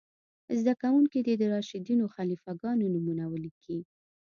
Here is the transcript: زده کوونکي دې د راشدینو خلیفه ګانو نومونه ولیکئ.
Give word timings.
زده 0.59 0.73
کوونکي 0.81 1.19
دې 1.27 1.33
د 1.37 1.43
راشدینو 1.53 2.05
خلیفه 2.15 2.51
ګانو 2.61 2.85
نومونه 2.93 3.23
ولیکئ. 3.27 3.79